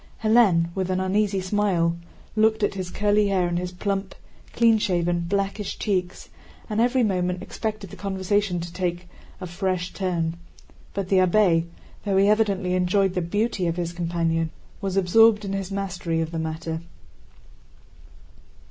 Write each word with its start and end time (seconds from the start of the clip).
Hélène 0.23 0.71
with 0.73 0.89
an 0.89 0.99
uneasy 0.99 1.41
smile 1.41 1.95
looked 2.35 2.63
at 2.63 2.73
his 2.73 2.89
curly 2.89 3.27
hair 3.27 3.47
and 3.47 3.59
his 3.59 3.71
plump, 3.71 4.15
clean 4.51 4.79
shaven, 4.79 5.19
blackish 5.19 5.77
cheeks 5.77 6.29
and 6.67 6.81
every 6.81 7.03
moment 7.03 7.43
expected 7.43 7.91
the 7.91 7.95
conversation 7.95 8.59
to 8.61 8.73
take 8.73 9.07
a 9.39 9.45
fresh 9.45 9.93
turn. 9.93 10.37
But 10.95 11.09
the 11.09 11.17
abbé, 11.17 11.67
though 12.03 12.17
he 12.17 12.27
evidently 12.27 12.73
enjoyed 12.73 13.13
the 13.13 13.21
beauty 13.21 13.67
of 13.67 13.75
his 13.75 13.93
companion, 13.93 14.49
was 14.81 14.97
absorbed 14.97 15.45
in 15.45 15.53
his 15.53 15.69
mastery 15.71 16.19
of 16.19 16.31
the 16.31 16.39
matter. 16.39 16.81